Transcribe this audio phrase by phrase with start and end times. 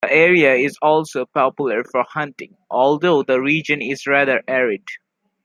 [0.03, 4.87] The area is also popular for hunting, although the region is rather arid.